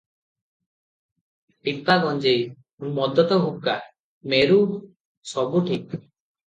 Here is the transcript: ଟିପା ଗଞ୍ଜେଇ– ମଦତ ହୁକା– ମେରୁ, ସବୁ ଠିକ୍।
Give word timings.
ଟିପା 1.67 1.97
ଗଞ୍ଜେଇ– 2.07 2.41
ମଦତ 2.97 3.41
ହୁକା– 3.47 3.79
ମେରୁ, 4.35 4.61
ସବୁ 5.37 5.65
ଠିକ୍। 5.71 6.01